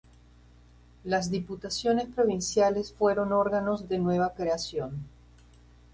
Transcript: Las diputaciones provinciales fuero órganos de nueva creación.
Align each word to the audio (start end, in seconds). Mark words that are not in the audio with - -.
Las 1.03 1.29
diputaciones 1.29 2.07
provinciales 2.07 2.91
fuero 2.91 3.21
órganos 3.37 3.87
de 3.87 3.99
nueva 3.99 4.33
creación. 4.33 5.05